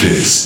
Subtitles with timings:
[0.00, 0.45] This